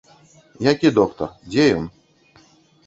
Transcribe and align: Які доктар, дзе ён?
Які 0.71 0.91
доктар, 0.97 1.29
дзе 1.53 1.71
ён? 1.77 1.85